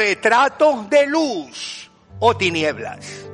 [0.00, 1.90] retratos de luz
[2.20, 3.28] o tinieblas.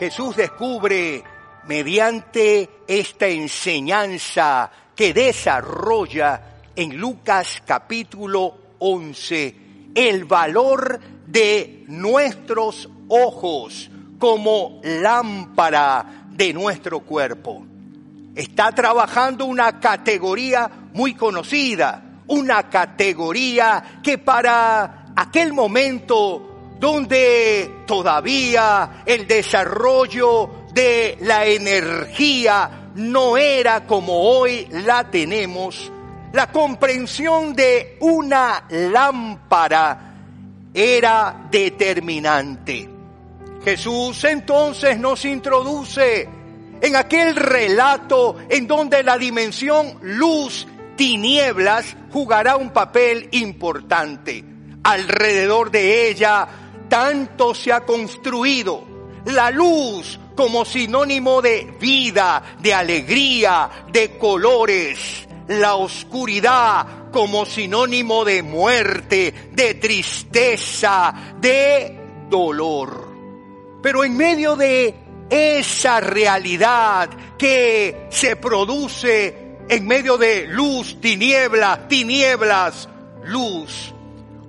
[0.00, 1.22] Jesús descubre
[1.66, 9.56] mediante esta enseñanza que desarrolla en Lucas capítulo 11
[9.94, 17.66] el valor de nuestros ojos como lámpara de nuestro cuerpo.
[18.34, 29.26] Está trabajando una categoría muy conocida, una categoría que para aquel momento donde todavía el
[29.26, 35.90] desarrollo de la energía no era como hoy la tenemos,
[36.32, 40.14] la comprensión de una lámpara
[40.74, 42.90] era determinante.
[43.64, 46.28] Jesús entonces nos introduce
[46.80, 50.66] en aquel relato en donde la dimensión luz,
[50.96, 54.44] tinieblas jugará un papel importante.
[54.84, 56.46] Alrededor de ella
[56.88, 58.84] tanto se ha construido
[59.24, 68.44] la luz como sinónimo de vida, de alegría, de colores, la oscuridad como sinónimo de
[68.44, 71.98] muerte, de tristeza, de
[72.30, 73.08] dolor.
[73.82, 74.94] Pero en medio de
[75.28, 82.88] esa realidad que se produce en medio de luz, tinieblas, tinieblas,
[83.24, 83.92] luz.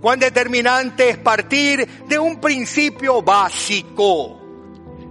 [0.01, 4.41] Cuán determinante es partir de un principio básico.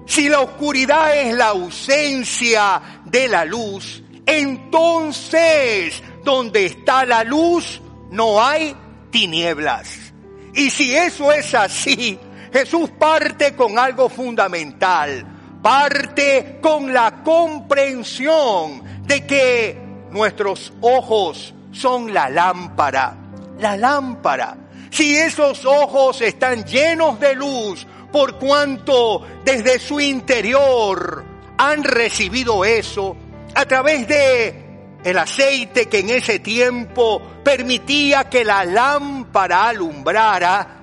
[0.06, 8.42] Si la oscuridad es la ausencia de la luz, entonces donde está la luz no
[8.42, 8.77] hay
[9.10, 10.12] tinieblas.
[10.55, 12.19] Y si eso es así,
[12.52, 19.84] Jesús parte con algo fundamental parte con la comprensión de que
[20.15, 23.17] nuestros ojos son la lámpara,
[23.59, 24.56] la lámpara.
[24.89, 31.25] Si esos ojos están llenos de luz, por cuanto desde su interior
[31.59, 33.16] han recibido eso
[33.56, 34.65] a través de
[35.03, 40.77] el aceite que en ese tiempo permitía que la lámpara alumbrara,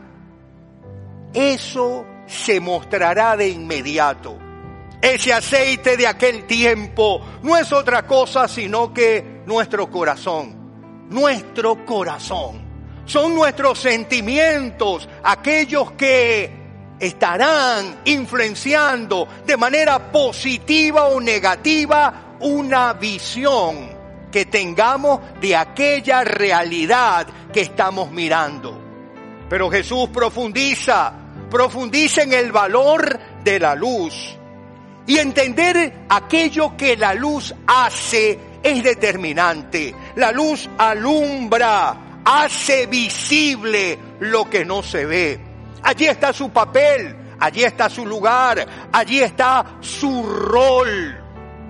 [1.33, 4.37] eso se mostrará de inmediato.
[5.01, 12.61] Ese aceite de aquel tiempo no es otra cosa sino que nuestro corazón, nuestro corazón.
[13.05, 16.49] Son nuestros sentimientos aquellos que
[16.97, 23.89] estarán influenciando de manera positiva o negativa una visión
[24.31, 28.79] que tengamos de aquella realidad que estamos mirando.
[29.49, 31.11] Pero Jesús profundiza,
[31.49, 34.37] profundiza en el valor de la luz
[35.05, 39.93] y entender aquello que la luz hace es determinante.
[40.15, 45.39] La luz alumbra, hace visible lo que no se ve.
[45.83, 51.17] Allí está su papel, allí está su lugar, allí está su rol.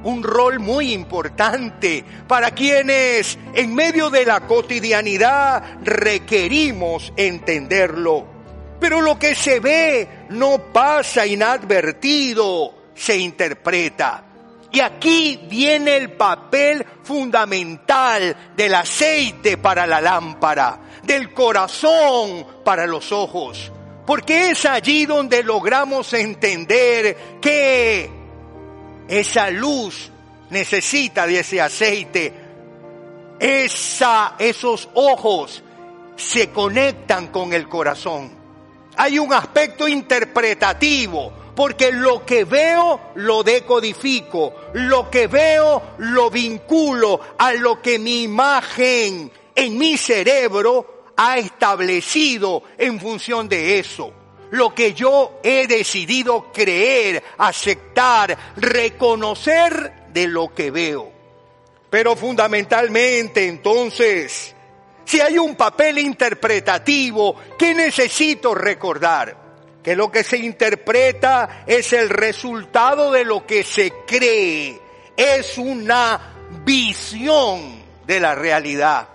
[0.03, 8.25] Un rol muy importante para quienes en medio de la cotidianidad requerimos entenderlo.
[8.79, 14.31] Pero lo que se ve no pasa inadvertido se interpreta.
[14.72, 23.12] Y aquí viene el papel fundamental del aceite para la lámpara, del corazón para los
[23.12, 23.72] ojos.
[24.06, 28.09] Porque es allí donde logramos entender que
[29.09, 30.09] esa luz
[30.50, 32.34] necesita de ese aceite.
[33.40, 35.64] Esa, esos ojos
[36.16, 38.32] se conectan con el corazón.
[38.96, 47.19] Hay un aspecto interpretativo porque lo que veo lo decodifico, lo que veo lo vinculo
[47.38, 54.13] a lo que mi imagen en mi cerebro ha establecido en función de eso.
[54.51, 61.11] Lo que yo he decidido creer, aceptar, reconocer de lo que veo.
[61.90, 64.56] Pero fundamentalmente entonces,
[65.06, 69.41] si hay un papel interpretativo que necesito recordar,
[69.83, 74.79] que lo que se interpreta es el resultado de lo que se cree,
[75.17, 79.07] es una visión de la realidad.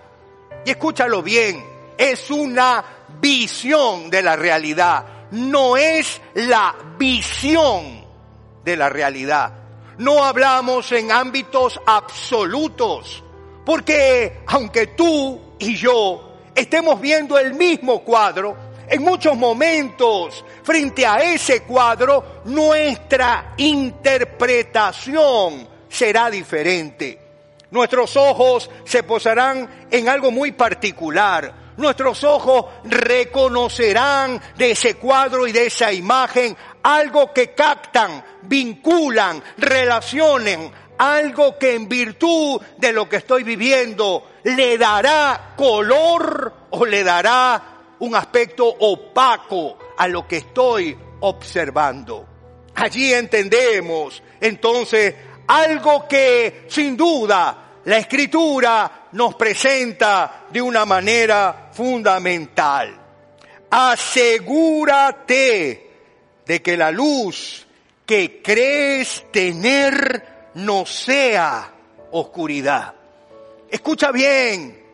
[0.64, 1.64] Y escúchalo bien,
[1.96, 2.84] es una
[3.20, 8.04] visión de la realidad, no es la visión
[8.64, 9.52] de la realidad.
[9.98, 13.22] No hablamos en ámbitos absolutos,
[13.64, 18.56] porque aunque tú y yo estemos viendo el mismo cuadro,
[18.88, 27.19] en muchos momentos, frente a ese cuadro, nuestra interpretación será diferente.
[27.71, 31.67] Nuestros ojos se posarán en algo muy particular.
[31.77, 40.73] nuestros ojos reconocerán de ese cuadro y de esa imagen algo que captan, vinculan, relacionen,
[40.97, 47.75] algo que en virtud de lo que estoy viviendo le dará color o le dará
[48.00, 52.26] un aspecto opaco a lo que estoy observando.
[52.75, 55.14] Allí entendemos entonces
[55.46, 63.00] algo que sin duda la escritura nos presenta de una manera fundamental.
[63.70, 65.26] Asegúrate
[66.44, 67.66] de que la luz
[68.04, 71.72] que crees tener no sea
[72.12, 72.94] oscuridad.
[73.70, 74.84] Escucha bien,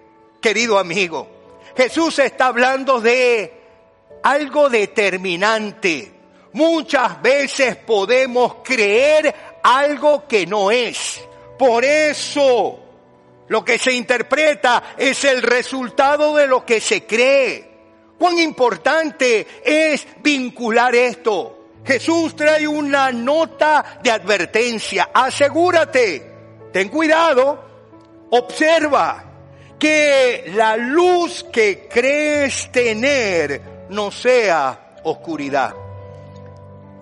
[0.41, 1.42] querido amigo.
[1.77, 3.63] Jesús está hablando de
[4.23, 6.13] algo determinante.
[6.53, 11.21] Muchas veces podemos creer algo que no es.
[11.59, 12.79] Por eso
[13.49, 17.71] lo que se interpreta es el resultado de lo que se cree.
[18.19, 21.59] Cuán importante es vincular esto.
[21.85, 25.11] Jesús trae una nota de advertencia.
[25.13, 26.31] Asegúrate,
[26.73, 27.65] ten cuidado,
[28.31, 29.32] observa
[29.83, 35.75] que la luz que crees tener no sea oscuridad.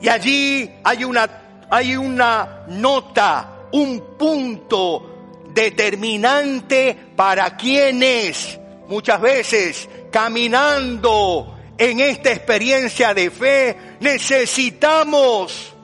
[0.00, 1.28] Y allí hay una,
[1.68, 13.30] hay una nota, un punto determinante para quienes muchas veces caminando en esta experiencia de
[13.30, 15.74] fe necesitamos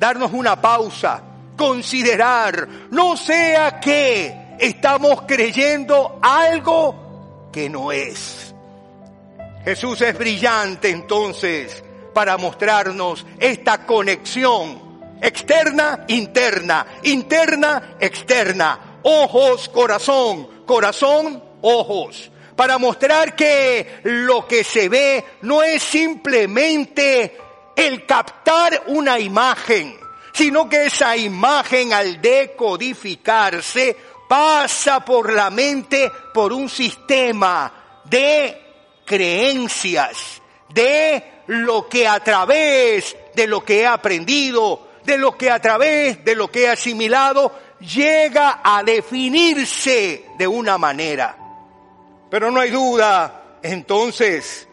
[0.00, 1.22] darnos una pausa,
[1.56, 8.54] considerar, no sea que estamos creyendo algo que no es.
[9.64, 11.82] Jesús es brillante entonces
[12.14, 14.90] para mostrarnos esta conexión
[15.20, 25.24] externa, interna, interna, externa, ojos, corazón, corazón, ojos, para mostrar que lo que se ve
[25.42, 27.36] no es simplemente
[27.76, 29.98] el captar una imagen,
[30.32, 33.96] sino que esa imagen al decodificarse
[34.30, 43.48] pasa por la mente por un sistema de creencias, de lo que a través de
[43.48, 48.60] lo que he aprendido, de lo que a través de lo que he asimilado, llega
[48.62, 51.36] a definirse de una manera.
[52.30, 54.68] Pero no hay duda, entonces,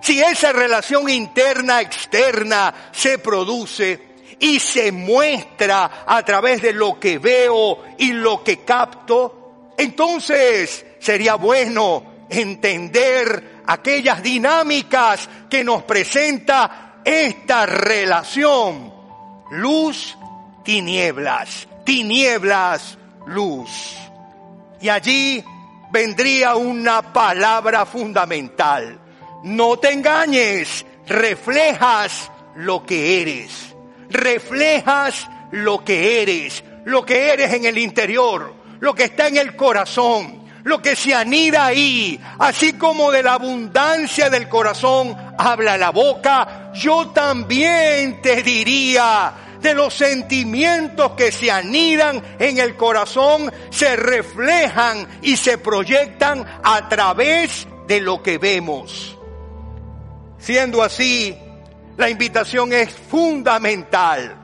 [0.00, 4.11] si esa relación interna-externa se produce,
[4.42, 11.36] y se muestra a través de lo que veo y lo que capto, entonces sería
[11.36, 18.92] bueno entender aquellas dinámicas que nos presenta esta relación.
[19.52, 20.18] Luz,
[20.64, 23.94] tinieblas, tinieblas, luz.
[24.80, 25.44] Y allí
[25.92, 28.98] vendría una palabra fundamental.
[29.44, 33.71] No te engañes, reflejas lo que eres
[34.12, 39.56] reflejas lo que eres, lo que eres en el interior, lo que está en el
[39.56, 45.90] corazón, lo que se anida ahí, así como de la abundancia del corazón habla la
[45.90, 53.96] boca, yo también te diría, de los sentimientos que se anidan en el corazón, se
[53.96, 59.16] reflejan y se proyectan a través de lo que vemos.
[60.38, 61.38] Siendo así,
[61.96, 64.36] la invitación es fundamental.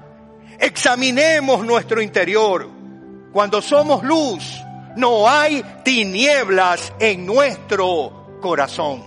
[0.59, 2.69] Examinemos nuestro interior.
[3.33, 4.45] Cuando somos luz,
[4.97, 9.05] no hay tinieblas en nuestro corazón.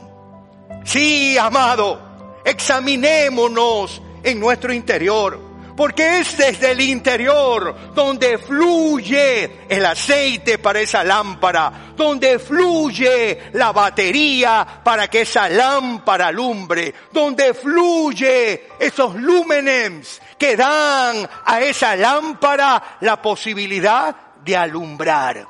[0.84, 5.51] Sí, amado, examinémonos en nuestro interior
[5.82, 13.72] porque es desde el interior donde fluye el aceite para esa lámpara, donde fluye la
[13.72, 22.98] batería para que esa lámpara alumbre, donde fluye esos lúmenes que dan a esa lámpara
[23.00, 25.48] la posibilidad de alumbrar.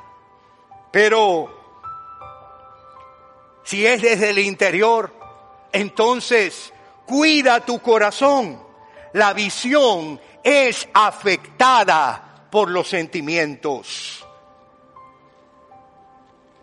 [0.90, 1.60] Pero
[3.64, 5.14] si es desde el interior,
[5.72, 6.72] entonces
[7.04, 8.71] cuida tu corazón
[9.12, 14.24] la visión es afectada por los sentimientos.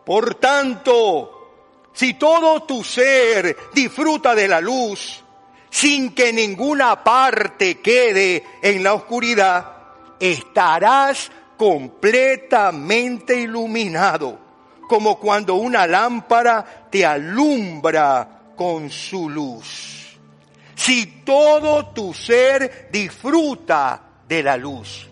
[0.06, 5.24] Por tanto, si todo tu ser disfruta de la luz,
[5.70, 9.76] sin que ninguna parte quede en la oscuridad,
[10.20, 14.40] estarás completamente iluminado,
[14.88, 20.09] como cuando una lámpara te alumbra con su luz
[20.80, 25.10] si todo tu ser disfruta de la luz.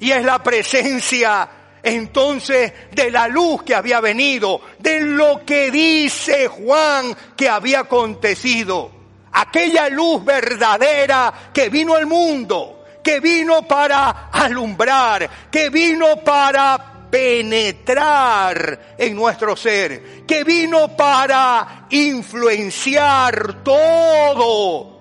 [0.00, 1.48] Y es la presencia
[1.84, 8.90] entonces de la luz que había venido, de lo que dice Juan que había acontecido.
[9.30, 18.96] Aquella luz verdadera que vino al mundo, que vino para alumbrar, que vino para penetrar
[18.98, 24.93] en nuestro ser, que vino para influenciar todo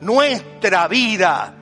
[0.00, 1.54] nuestra vida,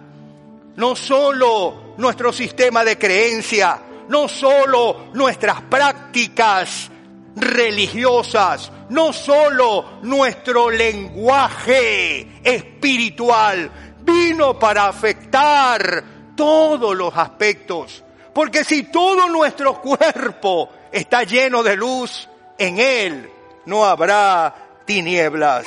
[0.77, 6.91] no solo nuestro sistema de creencia, no solo nuestras prácticas
[7.37, 13.71] religiosas, no solo nuestro lenguaje espiritual,
[14.03, 16.05] vino para afectar
[16.37, 18.05] todos los aspectos
[18.37, 22.29] porque si todo nuestro cuerpo está lleno de luz,
[22.59, 23.31] en él
[23.65, 25.67] no habrá tinieblas.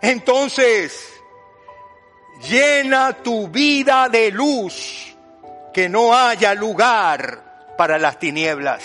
[0.00, 1.13] Entonces,
[2.42, 5.14] llena tu vida de luz,
[5.72, 7.42] que no haya lugar
[7.76, 8.82] para las tinieblas.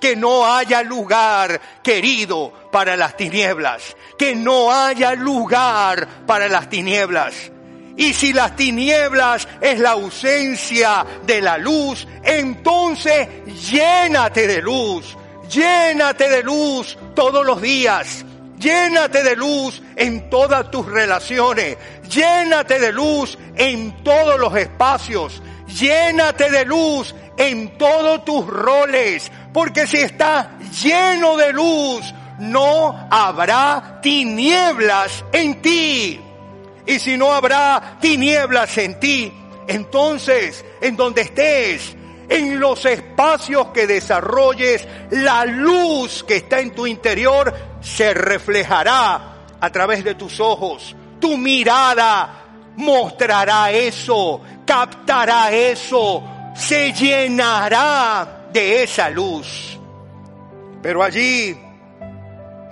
[0.00, 3.96] Que no haya lugar, querido, para las tinieblas.
[4.18, 7.52] Que no haya lugar para las tinieblas.
[7.96, 13.28] Y si las tinieblas es la ausencia de la luz, entonces
[13.70, 15.16] llénate de luz,
[15.48, 18.24] llénate de luz todos los días,
[18.62, 21.76] llénate de luz en todas tus relaciones,
[22.08, 29.86] llénate de luz en todos los espacios, llénate de luz en todos tus roles, porque
[29.86, 30.46] si estás
[30.82, 36.20] lleno de luz, no habrá tinieblas en ti.
[36.86, 39.32] Y si no habrá tinieblas en ti,
[39.68, 41.94] entonces en donde estés,
[42.36, 49.70] en los espacios que desarrolles, la luz que está en tu interior se reflejará a
[49.70, 50.94] través de tus ojos.
[51.20, 52.44] Tu mirada
[52.76, 56.22] mostrará eso, captará eso,
[56.54, 59.78] se llenará de esa luz.
[60.82, 61.56] Pero allí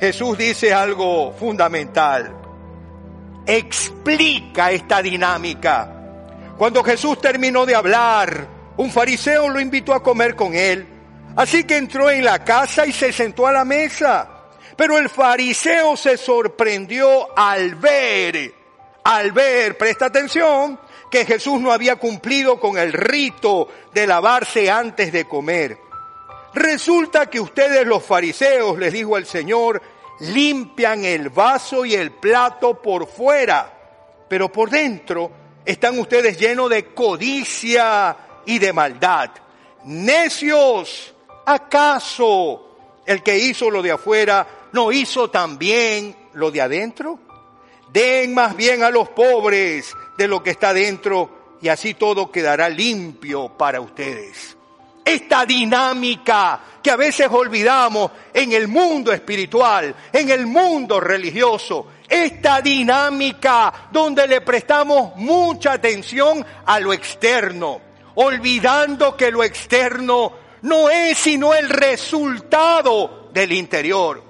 [0.00, 2.40] Jesús dice algo fundamental
[3.46, 5.88] explica esta dinámica.
[6.56, 10.86] Cuando Jesús terminó de hablar, un fariseo lo invitó a comer con él.
[11.36, 14.26] Así que entró en la casa y se sentó a la mesa.
[14.74, 18.54] Pero el fariseo se sorprendió al ver,
[19.04, 25.12] al ver, presta atención, que Jesús no había cumplido con el rito de lavarse antes
[25.12, 25.76] de comer.
[26.54, 29.82] Resulta que ustedes los fariseos, les dijo el Señor,
[30.20, 33.70] limpian el vaso y el plato por fuera,
[34.26, 35.30] pero por dentro
[35.66, 38.16] están ustedes llenos de codicia
[38.46, 39.30] y de maldad.
[39.84, 41.14] Necios,
[41.46, 47.18] ¿acaso el que hizo lo de afuera no hizo también lo de adentro?
[47.92, 52.68] Den más bien a los pobres de lo que está dentro y así todo quedará
[52.68, 54.56] limpio para ustedes
[55.04, 62.60] esta dinámica que a veces olvidamos en el mundo espiritual, en el mundo religioso, esta
[62.60, 67.80] dinámica donde le prestamos mucha atención a lo externo,
[68.22, 74.22] olvidando que lo externo no es sino el resultado del interior.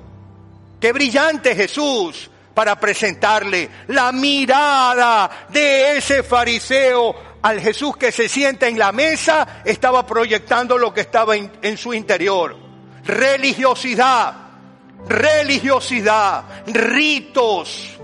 [0.78, 8.68] Qué brillante Jesús para presentarle la mirada de ese fariseo al Jesús que se sienta
[8.68, 12.56] en la mesa, estaba proyectando lo que estaba en, su interior.
[13.04, 14.34] Religiosidad,
[15.08, 17.98] religiosidad, ritos.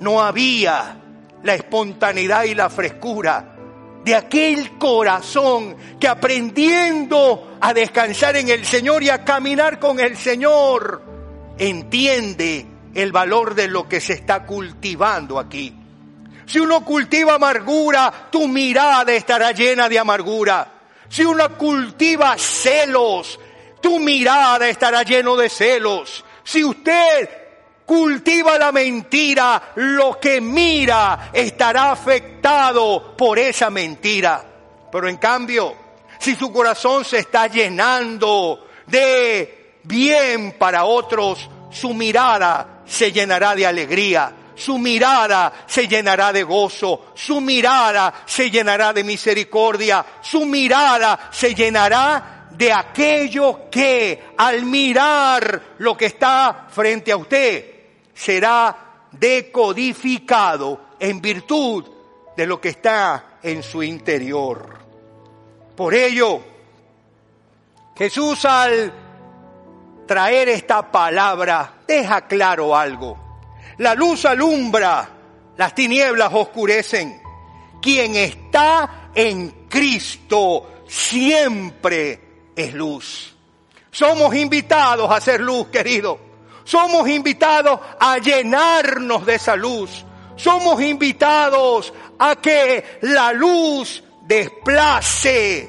[0.00, 0.96] No había
[1.42, 3.57] la espontaneidad y la frescura
[4.08, 10.16] de aquel corazón que aprendiendo a descansar en el Señor y a caminar con el
[10.16, 11.02] Señor,
[11.58, 15.74] entiende el valor de lo que se está cultivando aquí.
[16.46, 20.72] Si uno cultiva amargura, tu mirada estará llena de amargura.
[21.10, 23.38] Si uno cultiva celos,
[23.82, 26.24] tu mirada estará lleno de celos.
[26.44, 27.28] Si usted
[27.88, 34.44] cultiva la mentira, lo que mira estará afectado por esa mentira.
[34.92, 35.74] Pero en cambio,
[36.18, 43.66] si su corazón se está llenando de bien para otros, su mirada se llenará de
[43.66, 51.30] alegría su mirada se llenará de gozo, su mirada se llenará de misericordia, su mirada
[51.30, 57.77] se llenará de aquello que al mirar lo que está frente a usted
[58.18, 61.84] será decodificado en virtud
[62.36, 64.78] de lo que está en su interior.
[65.76, 66.40] Por ello,
[67.96, 68.92] Jesús al
[70.06, 73.28] traer esta palabra deja claro algo
[73.78, 75.08] la luz alumbra,
[75.56, 77.22] las tinieblas oscurecen.
[77.80, 83.36] Quien está en Cristo siempre es luz.
[83.90, 86.27] Somos invitados a ser luz, querido.
[86.68, 90.04] Somos invitados a llenarnos de esa luz.
[90.36, 95.66] Somos invitados a que la luz desplace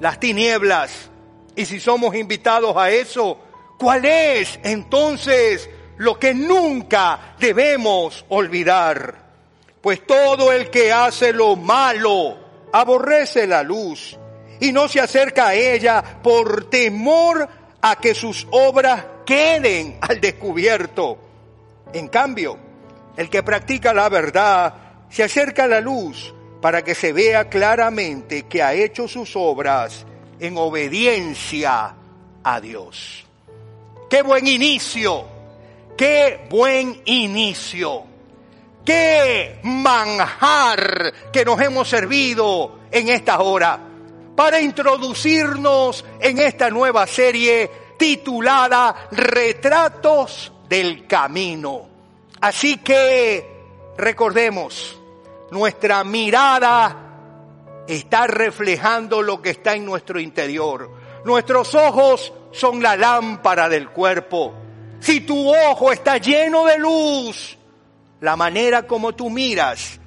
[0.00, 1.10] las tinieblas.
[1.54, 3.38] Y si somos invitados a eso,
[3.78, 9.16] ¿cuál es entonces lo que nunca debemos olvidar?
[9.82, 12.38] Pues todo el que hace lo malo
[12.72, 14.18] aborrece la luz
[14.60, 17.46] y no se acerca a ella por temor
[17.82, 21.18] a que sus obras queden al descubierto.
[21.92, 22.56] En cambio,
[23.14, 24.74] el que practica la verdad
[25.10, 30.06] se acerca a la luz para que se vea claramente que ha hecho sus obras
[30.40, 31.94] en obediencia
[32.42, 33.26] a Dios.
[34.08, 35.26] Qué buen inicio,
[35.94, 38.04] qué buen inicio,
[38.82, 43.78] qué manjar que nos hemos servido en esta hora
[44.34, 51.86] para introducirnos en esta nueva serie titulada Retratos del Camino.
[52.40, 53.44] Así que
[53.98, 54.98] recordemos,
[55.50, 56.96] nuestra mirada
[57.86, 60.90] está reflejando lo que está en nuestro interior.
[61.24, 64.54] Nuestros ojos son la lámpara del cuerpo.
[65.00, 67.58] Si tu ojo está lleno de luz,
[68.20, 69.98] la manera como tú miras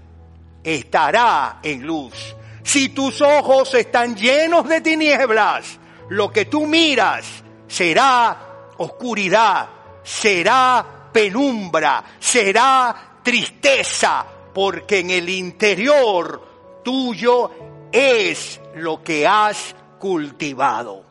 [0.63, 2.35] estará en luz.
[2.63, 5.79] Si tus ojos están llenos de tinieblas,
[6.09, 7.40] lo que tú miras
[7.71, 9.69] será oscuridad,
[10.03, 17.51] será penumbra, será tristeza, porque en el interior tuyo
[17.89, 21.05] es lo que has cultivado.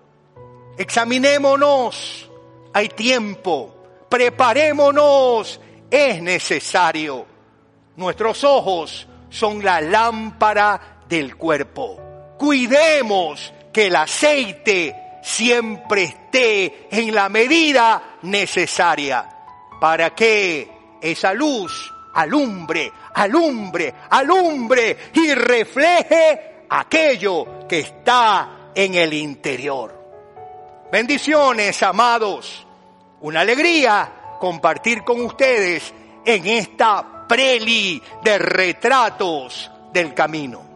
[0.76, 2.28] Examinémonos,
[2.74, 5.58] hay tiempo, preparémonos,
[5.90, 7.24] es necesario.
[7.96, 11.98] Nuestros ojos son la lámpara del cuerpo.
[12.38, 19.28] Cuidemos que el aceite siempre esté en la medida necesaria
[19.80, 29.99] para que esa luz alumbre, alumbre, alumbre y refleje aquello que está en el interior.
[30.92, 32.66] Bendiciones, amados.
[33.21, 35.92] Una alegría compartir con ustedes
[36.25, 40.70] en esta preli de retratos del camino.